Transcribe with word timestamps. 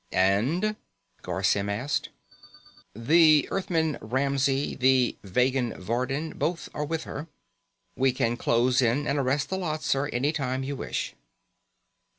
"And?" 0.13 0.77
Garr 1.21 1.43
Symm 1.43 1.69
asked. 1.69 2.09
"The 2.95 3.47
Earthman 3.51 3.99
Ramsey, 4.01 4.73
the 4.73 5.15
Vegan 5.21 5.73
Vardin, 5.79 6.35
both 6.39 6.69
are 6.73 6.85
with 6.85 7.03
her. 7.03 7.27
We 7.95 8.11
can 8.11 8.35
close 8.35 8.81
in 8.81 9.05
and 9.05 9.19
arrest 9.19 9.49
the 9.49 9.59
lot, 9.59 9.83
sir, 9.83 10.07
any 10.07 10.31
time 10.31 10.63
you 10.63 10.75
wish." 10.75 11.13